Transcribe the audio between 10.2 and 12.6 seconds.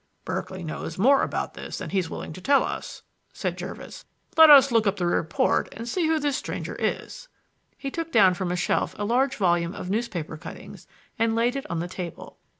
cuttings and laid it on the table.